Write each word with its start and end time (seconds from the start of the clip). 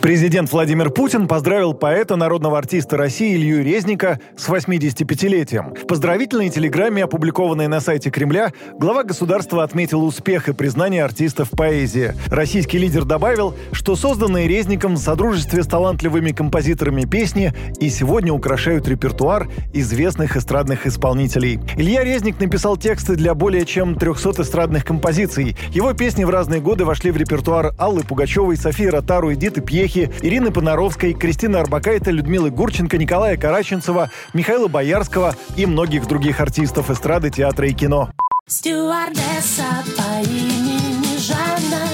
Президент 0.00 0.50
Владимир 0.50 0.88
Путин 0.88 1.28
поздравил 1.28 1.74
поэта, 1.74 2.16
народного 2.16 2.56
артиста 2.56 2.96
России 2.96 3.34
Илью 3.36 3.62
Резника 3.62 4.18
с 4.34 4.48
85-летием. 4.48 5.74
В 5.74 5.86
поздравительной 5.86 6.48
телеграмме, 6.48 7.04
опубликованной 7.04 7.68
на 7.68 7.80
сайте 7.80 8.10
Кремля, 8.10 8.50
глава 8.78 9.04
государства 9.04 9.62
отметил 9.62 10.02
успех 10.02 10.48
и 10.48 10.54
признание 10.54 11.04
артиста 11.04 11.44
в 11.44 11.50
поэзии. 11.50 12.14
Российский 12.28 12.78
лидер 12.78 13.04
добавил, 13.04 13.54
что 13.72 13.94
созданные 13.94 14.48
Резником 14.48 14.94
в 14.94 15.00
содружестве 15.00 15.62
с 15.62 15.66
талантливыми 15.66 16.32
композиторами 16.32 17.02
песни 17.02 17.52
и 17.78 17.90
сегодня 17.90 18.32
украшают 18.32 18.88
репертуар 18.88 19.50
известных 19.74 20.34
эстрадных 20.34 20.86
исполнителей. 20.86 21.60
Илья 21.76 22.04
Резник 22.04 22.40
написал 22.40 22.78
тексты 22.78 23.16
для 23.16 23.34
более 23.34 23.66
чем 23.66 23.96
300 23.96 24.40
эстрадных 24.40 24.86
композиций. 24.86 25.58
Его 25.74 25.92
песни 25.92 26.24
в 26.24 26.30
разные 26.30 26.62
годы 26.62 26.86
вошли 26.86 27.10
в 27.10 27.18
репертуар 27.18 27.74
Аллы 27.76 28.02
Пугачевой, 28.02 28.56
Софии 28.56 28.86
Ротару, 28.86 29.34
Эдиты 29.34 29.60
Пьехи, 29.60 29.89
Чехи, 29.90 30.10
Ирины 30.22 30.52
Понаровской, 30.52 31.14
Кристины 31.14 31.56
Арбакайте, 31.56 32.12
Людмилы 32.12 32.50
Гурченко, 32.50 32.96
Николая 32.96 33.36
Караченцева, 33.36 34.10
Михаила 34.32 34.68
Боярского 34.68 35.34
и 35.56 35.66
многих 35.66 36.06
других 36.06 36.40
артистов 36.40 36.90
эстрады, 36.90 37.30
театра 37.30 37.68
и 37.68 37.72
кино. 37.72 38.10
Стюардесса 38.46 39.64
по 39.96 40.22
имени 40.22 41.18
Жанна 41.18 41.88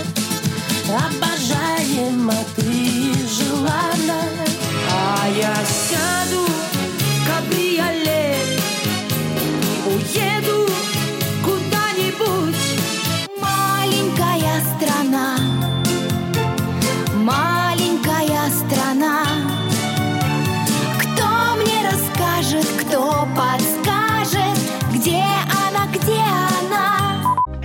Обожаема 0.88 2.05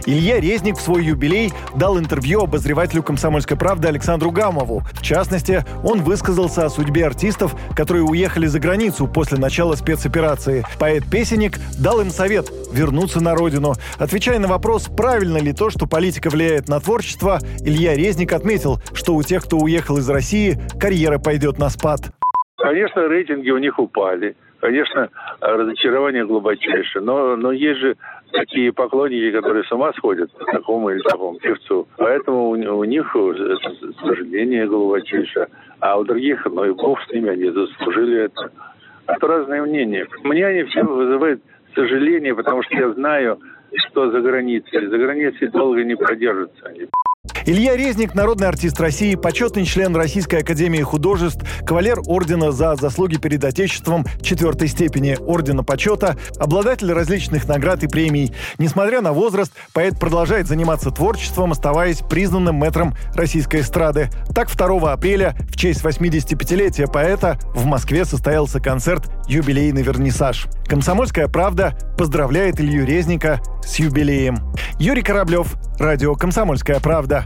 Илья 0.06 0.40
Резник 0.40 0.78
в 0.78 0.82
свой 0.82 1.06
юбилей 1.06 1.52
дал 1.76 2.00
интервью 2.00 2.42
обозревателю 2.42 3.04
«Комсомольской 3.04 3.58
правды» 3.58 3.88
Александру 3.88 4.32
Гамову. 4.32 4.82
В 4.94 5.02
частности, 5.02 5.64
он 5.84 6.02
высказался 6.02 6.66
о 6.66 6.70
судьбе 6.70 7.06
артистов, 7.06 7.56
которые 7.76 8.04
уехали 8.04 8.48
за 8.48 8.60
границу 8.60 9.08
после 9.08 9.38
начала 9.38 9.76
спецоперации. 9.76 10.64
Поэт-песенник 10.80 11.60
дал 11.80 12.02
им 12.02 12.10
совет 12.10 12.50
вернуться 12.74 13.22
на 13.22 13.36
родину. 13.36 13.74
Отвечая 13.98 14.40
на 14.40 14.48
вопрос, 14.48 14.88
правильно 14.88 15.38
ли 15.38 15.54
то, 15.54 15.70
что 15.70 15.88
политика 15.88 16.30
влияет 16.30 16.68
на 16.68 16.80
творчество, 16.80 17.40
Илья 17.60 17.96
Резник 17.96 18.34
отметил, 18.34 18.82
что 18.94 19.16
у 19.16 19.24
тех, 19.24 19.44
кто 19.44 19.58
уехал 19.58 19.98
из 19.98 20.10
России, 20.10 20.60
карьера 20.80 21.20
пойдет 21.20 21.60
на 21.60 21.70
спад. 21.70 22.12
Конечно, 22.58 23.08
рейтинги 23.08 23.50
у 23.50 23.58
них 23.58 23.80
упали. 23.80 24.36
Конечно, 24.62 25.10
разочарование 25.42 26.24
глубочайшее. 26.24 27.04
Но, 27.04 27.36
но 27.36 27.52
есть 27.52 27.80
же 27.80 27.98
такие 28.32 28.72
поклонники, 28.72 29.32
которые 29.32 29.64
с 29.64 29.72
ума 29.72 29.92
сходят 29.94 30.32
по 30.34 30.46
такому 30.46 30.92
или 30.92 31.00
такому 31.00 31.40
певцу. 31.40 31.88
Поэтому 31.98 32.50
у, 32.50 32.52
у 32.52 32.84
них 32.84 33.16
сожаление 34.00 34.68
глубочайшее. 34.68 35.48
А 35.80 35.98
у 35.98 36.04
других, 36.04 36.46
ну 36.46 36.64
и 36.66 36.72
бог 36.72 37.02
с 37.02 37.12
ними, 37.12 37.30
они 37.32 37.50
заслужили 37.50 38.26
это. 38.26 38.52
Это 39.08 39.28
разные 39.28 39.64
мнения. 39.64 40.08
Мне 40.24 40.46
они 40.46 40.64
все 40.64 40.84
вызывают 40.84 41.42
сожаление, 41.74 42.36
потому 42.36 42.62
что 42.62 42.76
я 42.76 42.92
знаю, 42.92 43.40
что 43.90 44.12
за 44.12 44.22
границей. 44.22 44.88
За 44.88 44.98
границей 44.98 45.48
долго 45.48 45.84
не 45.84 45.96
продержатся 45.96 46.68
они. 46.68 46.88
Илья 47.46 47.76
Резник– 47.76 48.14
народный 48.16 48.48
артист 48.48 48.80
России, 48.80 49.16
почетный 49.16 49.66
член 49.66 49.96
Российской 49.96 50.42
Академии 50.42 50.82
Художеств, 50.84 51.44
кавалер 51.66 52.00
Ордена 52.06 52.52
за 52.52 52.76
заслуги 52.76 53.16
перед 53.18 53.44
Отечеством 53.44 54.06
четвертой 54.22 54.68
степени 54.68 55.18
Ордена 55.20 55.64
Почета, 55.64 56.18
обладатель 56.38 56.92
различных 56.94 57.48
наград 57.48 57.84
и 57.84 57.88
премий. 57.88 58.32
Несмотря 58.60 59.02
на 59.02 59.12
возраст, 59.12 59.52
поэт 59.74 60.00
продолжает 60.00 60.48
заниматься 60.48 60.92
творчеством, 60.92 61.52
оставаясь 61.52 62.00
признанным 62.00 62.56
мэтром 62.56 62.96
российской 63.16 63.62
эстрады. 63.62 64.12
Так, 64.36 64.56
2 64.56 64.94
апреля, 64.94 65.36
в 65.50 65.58
честь 65.58 65.84
85-летия 65.84 66.86
поэта, 66.86 67.40
в 67.56 67.66
Москве 67.66 68.06
состоялся 68.06 68.60
концерт 68.60 69.10
«Юбилейный 69.28 69.82
вернисаж». 69.82 70.46
«Комсомольская 70.68 71.28
правда» 71.28 71.76
поздравляет 71.98 72.60
Илью 72.60 72.86
Резника 72.86 73.42
с 73.66 73.78
юбилеем. 73.78 74.38
Юрий 74.80 75.02
Кораблев, 75.02 75.56
радио 75.80 76.16
«Комсомольская 76.16 76.80
правда». 76.80 77.26